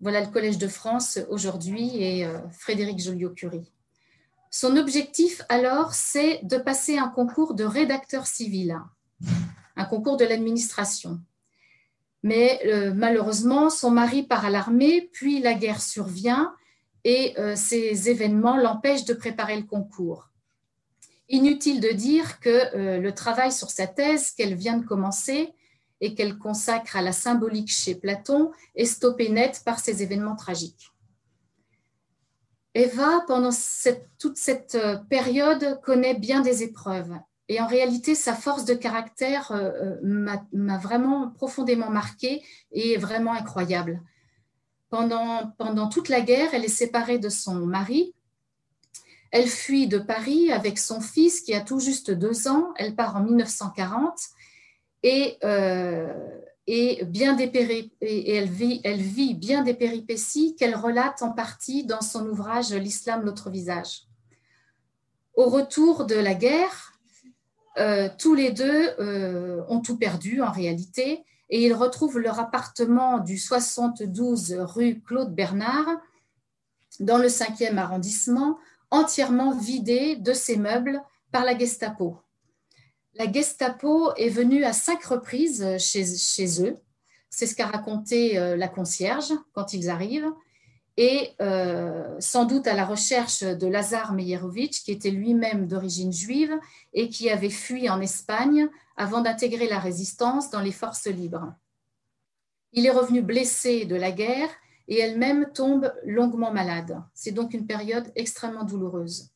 Voilà 0.00 0.20
le 0.20 0.28
Collège 0.28 0.58
de 0.58 0.68
France 0.68 1.18
aujourd'hui 1.28 1.96
et 1.96 2.24
euh, 2.24 2.38
Frédéric 2.50 3.00
Joliot-Curie. 3.00 3.72
Son 4.50 4.76
objectif 4.76 5.42
alors, 5.48 5.92
c'est 5.92 6.40
de 6.44 6.56
passer 6.56 6.96
un 6.96 7.08
concours 7.08 7.54
de 7.54 7.64
rédacteur 7.64 8.26
civil, 8.26 8.78
un 9.76 9.84
concours 9.84 10.16
de 10.16 10.24
l'administration. 10.24 11.20
Mais 12.22 12.60
euh, 12.66 12.92
malheureusement, 12.94 13.68
son 13.68 13.90
mari 13.90 14.22
part 14.22 14.44
à 14.44 14.50
l'armée, 14.50 15.10
puis 15.12 15.40
la 15.40 15.54
guerre 15.54 15.82
survient 15.82 16.54
et 17.04 17.34
ces 17.54 18.10
événements 18.10 18.56
l'empêchent 18.56 19.06
de 19.06 19.14
préparer 19.14 19.56
le 19.56 19.62
concours. 19.62 20.28
Inutile 21.30 21.80
de 21.80 21.90
dire 21.90 22.40
que 22.40 22.48
euh, 22.48 22.98
le 22.98 23.12
travail 23.12 23.52
sur 23.52 23.70
sa 23.70 23.86
thèse 23.86 24.30
qu'elle 24.30 24.54
vient 24.54 24.78
de 24.78 24.86
commencer 24.86 25.52
et 26.00 26.14
qu'elle 26.14 26.38
consacre 26.38 26.96
à 26.96 27.02
la 27.02 27.12
symbolique 27.12 27.70
chez 27.70 27.94
Platon 27.94 28.50
est 28.74 28.86
stoppé 28.86 29.28
net 29.28 29.62
par 29.64 29.78
ces 29.78 30.02
événements 30.02 30.36
tragiques. 30.36 30.90
Eva, 32.74 33.24
pendant 33.26 33.50
toute 34.18 34.36
cette 34.36 34.74
euh, 34.76 34.96
période, 35.10 35.80
connaît 35.82 36.14
bien 36.14 36.40
des 36.40 36.62
épreuves. 36.62 37.18
Et 37.48 37.60
en 37.60 37.66
réalité, 37.66 38.14
sa 38.14 38.34
force 38.34 38.64
de 38.64 38.74
caractère 38.74 39.52
euh, 39.52 39.96
m'a 40.02 40.78
vraiment 40.78 41.30
profondément 41.30 41.90
marquée 41.90 42.42
et 42.72 42.92
est 42.92 42.98
vraiment 42.98 43.32
incroyable. 43.32 44.02
Pendant, 44.90 45.50
pendant 45.58 45.88
toute 45.88 46.08
la 46.08 46.20
guerre, 46.20 46.50
elle 46.52 46.64
est 46.64 46.68
séparée 46.68 47.18
de 47.18 47.28
son 47.28 47.66
mari, 47.66 48.14
elle 49.30 49.48
fuit 49.48 49.88
de 49.88 49.98
Paris 49.98 50.52
avec 50.52 50.78
son 50.78 51.00
fils 51.00 51.40
qui 51.40 51.54
a 51.54 51.60
tout 51.60 51.80
juste 51.80 52.10
deux 52.10 52.48
ans. 52.48 52.72
Elle 52.76 52.94
part 52.94 53.16
en 53.16 53.20
1940 53.20 54.18
et, 55.02 55.36
euh, 55.44 56.12
et, 56.66 57.04
bien 57.04 57.34
des 57.34 57.50
et 58.00 58.34
elle, 58.34 58.48
vit, 58.48 59.34
bien 59.34 59.62
des 59.62 59.74
péripéties 59.74 60.56
qu'elle 60.56 60.74
relate 60.74 61.22
en 61.22 61.32
partie 61.32 61.84
dans 61.84 62.00
son 62.00 62.26
ouvrage 62.26 62.72
L'islam, 62.72 63.24
notre 63.24 63.50
visage. 63.50 64.04
Au 65.34 65.48
retour 65.50 66.04
de 66.06 66.16
la 66.16 66.34
guerre, 66.34 66.94
euh, 67.78 68.08
tous 68.18 68.34
les 68.34 68.50
deux 68.50 68.90
euh, 68.98 69.62
ont 69.68 69.80
tout 69.80 69.98
perdu 69.98 70.42
en 70.42 70.50
réalité 70.50 71.22
et 71.50 71.64
ils 71.64 71.74
retrouvent 71.74 72.18
leur 72.18 72.40
appartement 72.40 73.18
du 73.18 73.38
72 73.38 74.54
rue 74.58 75.00
Claude 75.00 75.34
Bernard 75.34 75.86
dans 76.98 77.18
le 77.18 77.28
5e 77.28 77.76
arrondissement 77.76 78.58
entièrement 78.90 79.52
vidé 79.52 80.16
de 80.16 80.32
ses 80.32 80.56
meubles 80.56 81.02
par 81.30 81.44
la 81.44 81.56
Gestapo. 81.56 82.18
La 83.14 83.30
Gestapo 83.30 84.12
est 84.14 84.28
venue 84.28 84.64
à 84.64 84.72
cinq 84.72 85.04
reprises 85.04 85.76
chez, 85.78 86.62
eux. 86.62 86.76
C'est 87.30 87.46
ce 87.46 87.54
qu'a 87.54 87.66
raconté 87.66 88.38
euh, 88.38 88.56
la 88.56 88.68
concierge 88.68 89.32
quand 89.52 89.74
ils 89.74 89.90
arrivent. 89.90 90.32
Et 90.96 91.30
euh, 91.40 92.16
sans 92.18 92.44
doute 92.44 92.66
à 92.66 92.74
la 92.74 92.84
recherche 92.84 93.42
de 93.42 93.66
Lazar 93.68 94.12
Meyerovitch, 94.14 94.82
qui 94.82 94.90
était 94.90 95.10
lui-même 95.10 95.68
d'origine 95.68 96.12
juive 96.12 96.52
et 96.92 97.08
qui 97.08 97.30
avait 97.30 97.50
fui 97.50 97.88
en 97.88 98.00
Espagne 98.00 98.68
avant 98.96 99.20
d'intégrer 99.20 99.68
la 99.68 99.78
résistance 99.78 100.50
dans 100.50 100.60
les 100.60 100.72
forces 100.72 101.06
libres. 101.06 101.54
Il 102.72 102.84
est 102.84 102.90
revenu 102.90 103.22
blessé 103.22 103.84
de 103.84 103.94
la 103.94 104.10
guerre 104.10 104.50
et 104.88 104.98
elle-même 104.98 105.50
tombe 105.52 105.92
longuement 106.04 106.50
malade. 106.50 107.02
C'est 107.14 107.32
donc 107.32 107.52
une 107.54 107.66
période 107.66 108.10
extrêmement 108.16 108.64
douloureuse. 108.64 109.30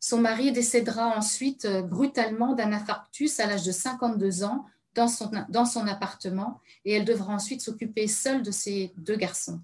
Son 0.00 0.18
mari 0.18 0.50
décédera 0.50 1.08
ensuite 1.08 1.66
euh, 1.66 1.82
brutalement 1.82 2.54
d'un 2.54 2.72
infarctus 2.72 3.38
à 3.38 3.46
l'âge 3.46 3.64
de 3.64 3.72
52 3.72 4.44
ans 4.44 4.64
dans 4.94 5.06
son, 5.08 5.86
appartement 5.86 6.60
et 6.84 6.94
elle 6.94 7.04
devra 7.04 7.32
ensuite 7.32 7.60
s'occuper 7.60 8.08
seule 8.08 8.42
de 8.42 8.50
ses 8.50 8.92
deux 8.96 9.16
garçons. 9.16 9.60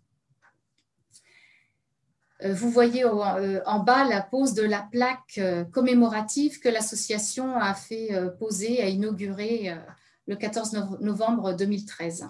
Euh, 2.45 2.53
vous 2.53 2.71
voyez 2.71 3.05
euh, 3.05 3.61
en 3.65 3.81
bas 3.81 4.05
la 4.05 4.21
pose 4.21 4.53
de 4.53 4.63
la 4.63 4.83
plaque 4.83 5.41
commémorative 5.73 6.61
que 6.61 6.69
l'association 6.69 7.57
a 7.57 7.75
fait 7.75 8.11
poser, 8.39 8.83
a 8.83 8.89
inauguré 8.89 9.75
le 10.27 10.37
14 10.37 11.01
novembre 11.01 11.55
2013. 11.55 12.29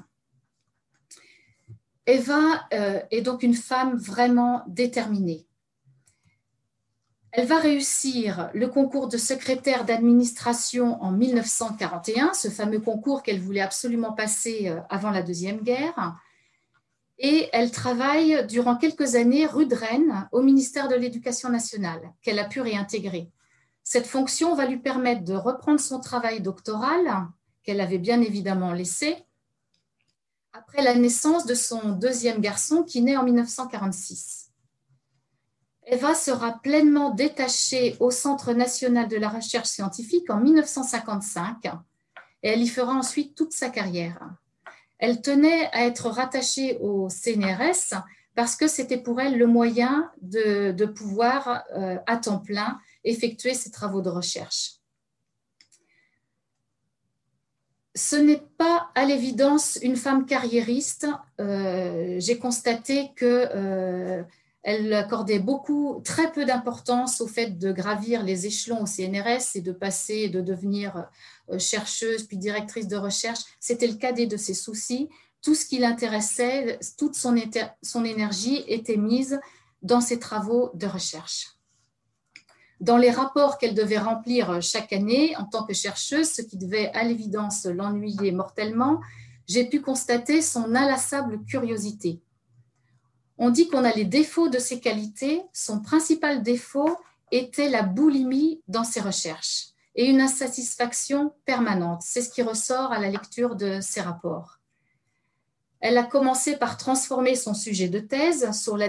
Eva 2.06 2.66
euh, 2.72 3.00
est 3.10 3.22
donc 3.22 3.42
une 3.42 3.54
femme 3.54 3.96
vraiment 3.96 4.62
déterminée. 4.68 5.46
Elle 7.32 7.46
va 7.46 7.58
réussir 7.58 8.48
le 8.54 8.68
concours 8.68 9.08
de 9.08 9.18
secrétaire 9.18 9.84
d'administration 9.84 11.02
en 11.02 11.10
1941, 11.10 12.32
ce 12.32 12.48
fameux 12.48 12.80
concours 12.80 13.22
qu'elle 13.22 13.40
voulait 13.40 13.60
absolument 13.60 14.12
passer 14.12 14.68
euh, 14.68 14.80
avant 14.88 15.10
la 15.10 15.22
Deuxième 15.22 15.60
Guerre. 15.60 16.16
Et 17.18 17.48
elle 17.52 17.70
travaille 17.70 18.46
durant 18.46 18.76
quelques 18.76 19.16
années 19.16 19.46
rue 19.46 19.66
de 19.66 19.74
Rennes 19.74 20.28
au 20.32 20.42
ministère 20.42 20.88
de 20.88 20.94
l'Éducation 20.94 21.48
nationale, 21.48 22.12
qu'elle 22.22 22.38
a 22.38 22.44
pu 22.44 22.60
réintégrer. 22.60 23.30
Cette 23.82 24.06
fonction 24.06 24.54
va 24.54 24.66
lui 24.66 24.78
permettre 24.78 25.24
de 25.24 25.34
reprendre 25.34 25.80
son 25.80 25.98
travail 25.98 26.40
doctoral, 26.40 27.26
qu'elle 27.64 27.80
avait 27.80 27.98
bien 27.98 28.20
évidemment 28.20 28.72
laissé, 28.72 29.25
après 30.56 30.82
la 30.82 30.94
naissance 30.94 31.44
de 31.44 31.54
son 31.54 31.90
deuxième 31.90 32.40
garçon 32.40 32.82
qui 32.82 33.02
naît 33.02 33.16
en 33.16 33.24
1946. 33.24 34.52
Eva 35.86 36.14
sera 36.14 36.60
pleinement 36.62 37.10
détachée 37.10 37.96
au 38.00 38.10
Centre 38.10 38.54
national 38.54 39.06
de 39.08 39.16
la 39.16 39.28
recherche 39.28 39.68
scientifique 39.68 40.30
en 40.30 40.40
1955 40.40 41.66
et 42.42 42.48
elle 42.48 42.62
y 42.62 42.68
fera 42.68 42.94
ensuite 42.94 43.34
toute 43.34 43.52
sa 43.52 43.68
carrière. 43.68 44.18
Elle 44.98 45.20
tenait 45.20 45.66
à 45.72 45.84
être 45.84 46.08
rattachée 46.08 46.78
au 46.80 47.08
CNRS 47.10 47.94
parce 48.34 48.56
que 48.56 48.66
c'était 48.66 48.98
pour 48.98 49.20
elle 49.20 49.36
le 49.36 49.46
moyen 49.46 50.10
de, 50.22 50.86
pouvoir 50.86 51.64
euh, 51.76 51.98
à 52.06 52.16
temps 52.16 52.38
plein 52.38 52.80
effectuer 53.04 53.52
ses 53.52 53.70
travaux 53.70 54.00
de 54.00 54.10
recherche. 54.10 54.75
Ce 57.96 58.14
n'est 58.14 58.42
pas 58.58 58.90
à 58.94 59.06
l'évidence 59.06 59.78
une 59.82 59.96
femme 59.96 60.26
carriériste. 60.26 61.06
Euh, 61.40 62.16
j'ai 62.20 62.38
constaté 62.38 63.10
qu'elle 63.16 63.50
euh, 63.54 64.22
accordait 64.92 65.38
beaucoup, 65.38 66.02
très 66.04 66.30
peu 66.30 66.44
d'importance 66.44 67.22
au 67.22 67.26
fait 67.26 67.58
de 67.58 67.72
gravir 67.72 68.22
les 68.22 68.46
échelons 68.46 68.82
au 68.82 68.86
CNRS 68.86 69.56
et 69.56 69.62
de 69.62 69.72
passer, 69.72 70.28
de 70.28 70.42
devenir 70.42 71.08
euh, 71.50 71.58
chercheuse 71.58 72.24
puis 72.24 72.36
directrice 72.36 72.86
de 72.86 72.96
recherche. 72.96 73.40
C'était 73.60 73.88
le 73.88 73.94
cadet 73.94 74.26
de 74.26 74.36
ses 74.36 74.54
soucis. 74.54 75.08
Tout 75.40 75.54
ce 75.54 75.64
qui 75.64 75.78
l'intéressait, 75.78 76.78
toute 76.98 77.14
son 77.14 78.04
énergie 78.04 78.62
était 78.68 78.98
mise 78.98 79.40
dans 79.80 80.02
ses 80.02 80.18
travaux 80.18 80.70
de 80.74 80.86
recherche. 80.86 81.55
Dans 82.80 82.98
les 82.98 83.10
rapports 83.10 83.58
qu'elle 83.58 83.74
devait 83.74 83.98
remplir 83.98 84.60
chaque 84.60 84.92
année 84.92 85.34
en 85.36 85.44
tant 85.44 85.64
que 85.64 85.72
chercheuse, 85.72 86.30
ce 86.30 86.42
qui 86.42 86.56
devait 86.56 86.92
à 86.92 87.04
l'évidence 87.04 87.64
l'ennuyer 87.64 88.32
mortellement, 88.32 89.00
j'ai 89.48 89.64
pu 89.64 89.80
constater 89.80 90.42
son 90.42 90.74
inlassable 90.74 91.42
curiosité. 91.44 92.20
On 93.38 93.50
dit 93.50 93.68
qu'on 93.68 93.84
a 93.84 93.92
les 93.92 94.04
défauts 94.04 94.48
de 94.48 94.58
ses 94.58 94.80
qualités. 94.80 95.42
Son 95.52 95.80
principal 95.80 96.42
défaut 96.42 96.96
était 97.30 97.68
la 97.68 97.82
boulimie 97.82 98.62
dans 98.68 98.84
ses 98.84 99.00
recherches. 99.00 99.68
et 99.98 100.10
une 100.10 100.20
insatisfaction 100.20 101.32
permanente. 101.46 102.02
C'est 102.04 102.20
ce 102.20 102.28
qui 102.28 102.42
ressort 102.42 102.92
à 102.92 102.98
la 102.98 103.08
lecture 103.08 103.56
de 103.56 103.78
ces 103.80 104.02
rapports. 104.02 104.58
Elle 105.80 105.96
a 105.96 106.02
commencé 106.02 106.56
par 106.56 106.76
transformer 106.76 107.34
son 107.34 107.54
sujet 107.54 107.88
de 107.88 108.00
thèse 108.00 108.50
sous 108.52 108.76
la, 108.76 108.88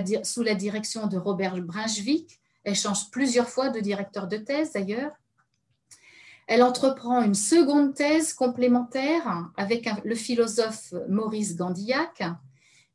direction 0.55 1.07
de 1.07 1.17
Robert 1.17 1.55
Brunswick. 1.61 2.41
Elle 2.67 2.75
change 2.75 3.09
plusieurs 3.11 3.47
fois 3.47 3.69
de 3.69 3.79
directeur 3.79 4.27
de 4.27 4.35
thèse 4.35 4.73
d'ailleurs. 4.73 5.13
Elle 6.47 6.61
entreprend 6.61 7.21
une 7.21 7.33
seconde 7.33 7.95
thèse 7.95 8.33
complémentaire 8.33 9.49
avec 9.55 9.89
le 10.03 10.15
philosophe 10.15 10.93
Maurice 11.07 11.55
Gandillac. 11.55 12.25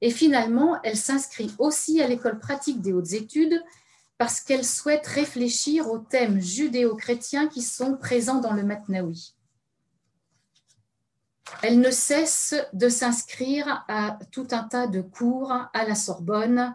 Et 0.03 0.11
finalement, 0.11 0.79
elle 0.83 0.99
s'inscrit 0.99 1.55
aussi 1.59 2.03
à 2.03 2.07
l'école 2.07 2.39
pratique 2.39 2.83
des 2.83 2.93
hautes 2.93 3.15
études 3.15 3.65
parce 4.19 4.41
qu'elle 4.43 4.67
souhaite 4.67 5.07
réfléchir 5.07 5.91
aux 5.91 6.01
thèmes 6.01 6.39
judéo-chrétiens 6.39 7.49
qui 7.49 7.63
sont 7.63 7.97
présents 7.97 8.41
dans 8.41 8.53
le 8.53 8.65
Matnaoui. 8.65 9.35
Elle 11.63 11.81
ne 11.81 11.91
cesse 11.91 12.55
de 12.75 12.91
s'inscrire 12.91 13.87
à 13.89 14.19
tout 14.33 14.49
un 14.51 14.65
tas 14.65 14.87
de 14.87 15.01
cours 15.01 15.51
à 15.51 15.85
la 15.87 15.95
Sorbonne, 15.95 16.75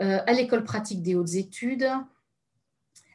euh, 0.00 0.20
à 0.24 0.32
l'école 0.32 0.62
pratique 0.62 1.02
des 1.02 1.16
hautes 1.16 1.34
études. 1.34 1.90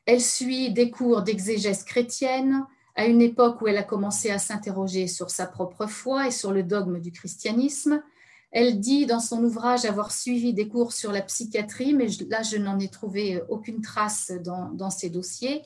Elle 0.05 0.21
suit 0.21 0.71
des 0.71 0.89
cours 0.89 1.21
d'exégèse 1.21 1.83
chrétienne 1.83 2.65
à 2.95 3.05
une 3.05 3.21
époque 3.21 3.61
où 3.61 3.67
elle 3.67 3.77
a 3.77 3.83
commencé 3.83 4.29
à 4.29 4.39
s'interroger 4.39 5.07
sur 5.07 5.29
sa 5.29 5.45
propre 5.45 5.87
foi 5.87 6.27
et 6.27 6.31
sur 6.31 6.51
le 6.51 6.63
dogme 6.63 6.99
du 6.99 7.11
christianisme. 7.11 8.03
Elle 8.51 8.79
dit 8.79 9.05
dans 9.05 9.21
son 9.21 9.43
ouvrage 9.43 9.85
avoir 9.85 10.11
suivi 10.11 10.53
des 10.53 10.67
cours 10.67 10.91
sur 10.91 11.11
la 11.11 11.21
psychiatrie, 11.21 11.93
mais 11.93 12.07
là, 12.27 12.41
je 12.41 12.57
n'en 12.57 12.79
ai 12.79 12.89
trouvé 12.89 13.41
aucune 13.47 13.81
trace 13.81 14.31
dans, 14.43 14.69
dans 14.71 14.89
ses 14.89 15.09
dossiers. 15.09 15.63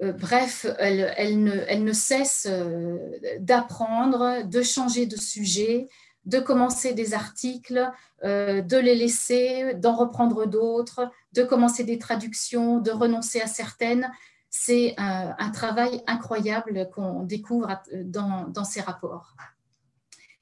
Euh, 0.00 0.12
bref, 0.12 0.66
elle, 0.78 1.42
ne, 1.42 1.92
cesse 1.92 2.46
euh, 2.48 2.96
d'apprendre, 3.40 4.46
de 4.46 4.62
changer 4.62 5.06
de 5.06 5.16
sujet, 5.16 5.88
de 6.28 6.38
commencer 6.38 6.92
des 6.92 7.14
articles, 7.14 7.90
euh, 8.22 8.60
de 8.60 8.76
les 8.76 8.94
laisser, 8.94 9.72
d'en 9.74 9.96
reprendre 9.96 10.46
d'autres, 10.46 11.10
de 11.32 11.42
commencer 11.42 11.84
des 11.84 11.98
traductions, 11.98 12.80
de 12.80 12.90
renoncer 12.90 13.40
à 13.40 13.46
certaines. 13.46 14.12
C'est 14.50 14.94
un, 14.98 15.50
travail 15.50 16.02
incroyable 16.06 16.90
qu'on 16.94 17.22
découvre 17.22 17.82
dans, 18.04 18.64
ces 18.64 18.82
rapports. 18.82 19.34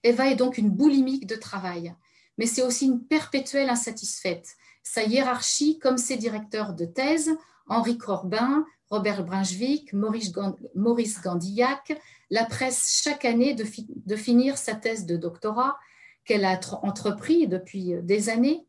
Eva 0.03 0.29
est 0.29 0.35
donc 0.35 0.59
une 0.59 0.71
boulimique 0.71 1.27
de 1.27 1.37
travail, 1.37 1.95
mais 2.37 2.47
c'est 2.47 2.63
aussi 2.63 2.87
une 2.87 3.03
perpétuelle 3.05 3.71
insatisfaite. 3.71 4.57
Sa 4.83 5.05
hiérarchie, 5.05 5.79
comme 5.79 5.99
ses 5.99 6.17
directeurs 6.17 6.75
de 6.75 6.85
thèse, 6.85 7.31
Henri 7.69 7.97
Corbin, 7.97 8.65
Robert 8.91 9.25
Brunswick, 9.25 9.93
Maurice 9.93 11.21
Gandillac, 11.23 11.97
la 12.31 12.45
presse 12.45 13.01
chaque 13.03 13.25
année 13.25 13.55
de, 13.55 14.17
finir 14.17 14.59
sa 14.59 14.75
thèse 14.75 15.07
de 15.07 15.17
doctorat 15.17 15.79
qu'elle 16.25 16.45
a 16.45 16.59
entrepris 16.83 17.47
depuis 17.47 17.95
des 18.03 18.29
années. 18.29 18.67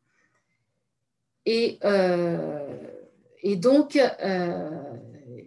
Et, 1.45 1.79
euh, 1.83 2.77
donc, 3.55 3.95
euh, 3.95 4.69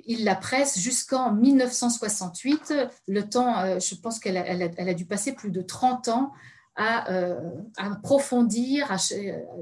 il 0.06 0.24
la 0.24 0.34
presse 0.34 0.78
jusqu'en 0.78 1.32
1968. 1.32 2.74
Le 3.06 3.28
temps, 3.28 3.58
euh, 3.58 3.78
je 3.78 3.94
pense 3.94 4.18
qu'elle 4.18 4.38
a, 4.38 4.94
dû 4.94 5.06
passer 5.06 5.34
plus 5.34 5.50
de 5.50 5.62
30 5.62 6.08
ans 6.08 6.32
à, 6.76 7.06
approfondir 7.76 8.96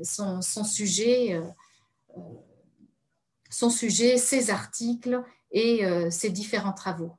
son, 0.05 0.41
sujet 0.43 1.41
ses 3.51 4.51
articles 4.51 5.23
et 5.51 5.85
euh, 5.85 6.11
ses 6.11 6.31
différents 6.31 6.73
travaux. 6.73 7.17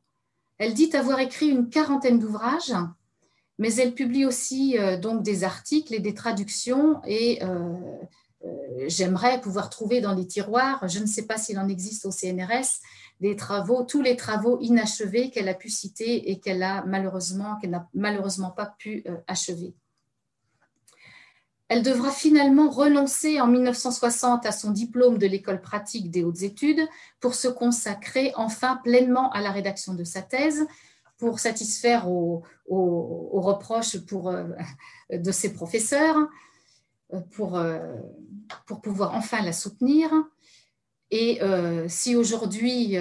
Elle 0.59 0.73
dit 0.73 0.95
avoir 0.95 1.19
écrit 1.19 1.47
une 1.47 1.69
quarantaine 1.69 2.19
d'ouvrages, 2.19 2.75
mais 3.57 3.73
elle 3.75 3.93
publie 3.93 4.25
aussi 4.25 4.77
euh, 4.77 4.97
donc 4.97 5.23
des 5.23 5.43
articles 5.43 5.93
et 5.93 5.99
des 5.99 6.13
traductions 6.13 7.01
et 7.05 7.41
euh, 7.43 7.73
j'aimerais 8.87 9.41
pouvoir 9.41 9.69
trouver 9.69 10.01
dans 10.01 10.13
les 10.13 10.27
tiroirs, 10.27 10.87
je 10.87 10.99
ne 10.99 11.05
sais 11.05 11.25
pas 11.25 11.37
s'il 11.37 11.57
en 11.57 11.67
existe 11.67 12.05
au 12.05 12.11
CNRS, 12.11 12.81
tous 13.87 14.01
les 14.01 14.15
travaux 14.15 14.59
inachevés 14.61 15.29
qu'elle 15.29 15.49
a 15.49 15.53
pu 15.53 15.69
citer 15.69 16.29
et 16.31 16.39
qu'elle 16.39 16.63
a 16.63 16.85
malheureusement, 16.85 17.57
qu'elle 17.57 17.71
n'a 17.71 17.87
malheureusement 17.93 18.51
pas 18.51 18.75
pu 18.77 19.03
achever. 19.27 19.73
Elle 21.69 21.83
devra 21.83 22.09
finalement 22.09 22.71
renoncer 22.71 23.39
en 23.39 23.47
1960 23.47 24.43
à 24.47 24.51
son 24.51 24.71
diplôme 24.71 25.19
de 25.19 25.27
l'école 25.27 25.61
pratique 25.61 26.09
des 26.09 26.23
hautes 26.23 26.41
études 26.41 26.81
pour 27.19 27.35
se 27.35 27.47
consacrer 27.47 28.33
enfin 28.35 28.77
pleinement 28.83 29.31
à 29.31 29.41
la 29.41 29.51
rédaction 29.51 29.93
de 29.93 30.03
sa 30.03 30.23
thèse, 30.23 30.65
pour 31.19 31.39
satisfaire 31.39 32.09
aux, 32.09 32.43
reproches 32.67 33.97
euh, 34.13 34.47
de 35.11 35.31
ses 35.31 35.53
professeurs, 35.53 36.17
euh, 37.13 37.19
pour, 37.31 37.57
euh, 37.57 37.93
pour 38.65 38.81
pouvoir 38.81 39.13
enfin 39.13 39.43
la 39.43 39.53
soutenir. 39.53 40.09
Et 41.11 41.39
si 41.87 42.15
aujourd'hui, 42.15 42.95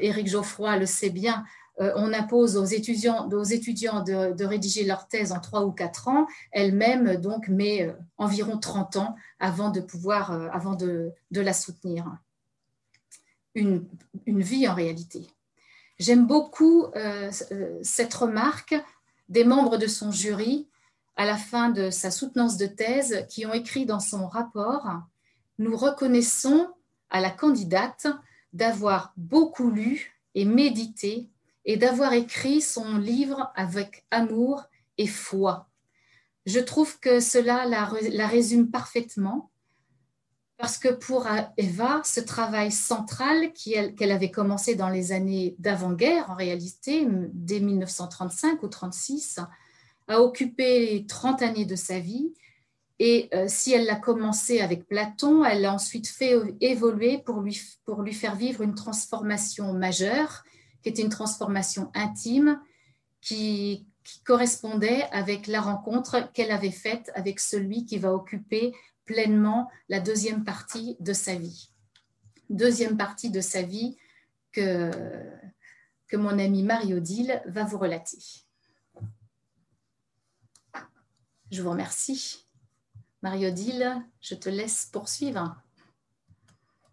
Éric 0.00 0.28
Geoffroy 0.28 0.78
le 0.78 0.86
sait 0.86 1.10
bien, 1.10 1.44
on 1.78 2.12
impose 2.12 2.56
aux 2.56 2.64
étudiants, 2.64 3.26
de, 3.26 4.44
rédiger 4.44 4.84
leur 4.84 5.08
thèse 5.08 5.32
en 5.32 5.40
trois 5.40 5.64
ou 5.64 5.72
quatre 5.72 6.08
ans, 6.08 6.26
elle-même 6.52 7.16
donc 7.16 7.48
met 7.48 7.82
euh, 7.82 7.92
environ 8.16 8.58
30 8.58 8.96
ans 8.96 9.16
avant 9.40 9.70
de 9.70 9.80
pouvoir, 9.80 10.32
euh, 10.32 10.48
avant 10.52 10.74
de, 10.74 11.12
la 11.32 11.52
soutenir. 11.52 12.06
Une, 13.54 13.86
vie 14.26 14.68
en 14.68 14.74
réalité. 14.74 15.26
J'aime 15.98 16.26
beaucoup 16.26 16.86
cette 17.82 18.12
remarque 18.14 18.74
des 19.28 19.44
membres 19.44 19.76
de 19.76 19.86
son 19.86 20.10
jury 20.10 20.66
à 21.16 21.24
la 21.24 21.36
fin 21.36 21.70
de 21.70 21.90
sa 21.90 22.10
soutenance 22.10 22.56
de 22.56 22.66
thèse 22.66 23.26
qui 23.28 23.46
ont 23.46 23.52
écrit 23.52 23.86
dans 23.86 24.00
son 24.00 24.26
rapport 24.26 25.02
Nous 25.58 25.76
reconnaissons 25.76 26.68
à 27.10 27.20
la 27.20 27.30
candidate 27.30 28.08
d'avoir 28.52 29.12
beaucoup 29.16 29.70
lu 29.70 30.20
et 30.34 30.44
médité 30.44 31.28
et 31.64 31.76
d'avoir 31.76 32.12
écrit 32.12 32.60
son 32.60 32.98
livre 32.98 33.52
avec 33.54 34.04
amour 34.10 34.64
et 34.98 35.06
foi. 35.06 35.68
Je 36.46 36.60
trouve 36.60 36.98
que 37.00 37.20
cela 37.20 37.64
la, 37.66 38.26
résume 38.26 38.70
parfaitement 38.70 39.50
parce 40.56 40.78
que 40.78 40.88
pour 40.88 41.26
Eva, 41.56 42.00
ce 42.04 42.20
travail 42.20 42.70
central 42.70 43.52
qu'elle 43.52 44.12
avait 44.12 44.30
commencé 44.30 44.74
dans 44.74 44.88
les 44.88 45.12
années 45.12 45.56
d'avant-guerre, 45.58 46.30
en 46.30 46.36
réalité, 46.36 47.06
dès 47.32 47.60
1935 47.60 48.62
ou 48.62 48.68
36, 48.68 49.40
a 50.06 50.20
occupé 50.20 51.04
30 51.08 51.42
années 51.42 51.64
de 51.64 51.76
sa 51.76 51.98
vie. 51.98 52.34
Et 53.00 53.28
euh, 53.34 53.46
si 53.48 53.72
elle 53.72 53.86
l'a 53.86 53.96
commencé 53.96 54.60
avec 54.60 54.86
Platon, 54.86 55.44
elle 55.44 55.62
l'a 55.62 55.74
ensuite 55.74 56.06
fait 56.06 56.36
évoluer 56.60 57.18
pour 57.18 57.40
lui, 57.40 57.60
pour 57.84 58.02
lui 58.02 58.14
faire 58.14 58.36
vivre 58.36 58.62
une 58.62 58.74
transformation 58.74 59.72
majeure 59.72 60.44
qui 60.84 60.90
était 60.90 61.02
une 61.02 61.08
transformation 61.08 61.90
intime 61.94 62.60
qui, 63.20 63.88
correspondait 64.26 65.04
avec 65.12 65.46
la 65.46 65.62
rencontre 65.62 66.30
qu'elle 66.34 66.50
avait 66.50 66.70
faite 66.70 67.10
avec 67.14 67.40
celui 67.40 67.86
qui 67.86 67.96
va 67.96 68.12
occuper 68.12 68.74
pleinement 69.06 69.70
la 69.88 69.98
deuxième 69.98 70.44
partie 70.44 70.98
de 71.00 71.14
sa 71.14 71.34
vie. 71.34 71.70
Deuxième 72.50 72.98
partie 72.98 73.30
de 73.30 73.40
sa 73.40 73.62
vie 73.62 73.96
que, 74.52 74.90
que 76.06 76.18
mon 76.18 76.38
amie 76.38 76.62
Marie-Odile 76.62 77.42
va 77.46 77.64
vous 77.64 77.78
relater. 77.78 78.18
Je 81.50 81.62
vous 81.62 81.70
remercie. 81.70 82.46
Marie-Odile, 83.22 84.04
je 84.20 84.34
te 84.34 84.50
laisse 84.50 84.84
poursuivre. 84.92 85.63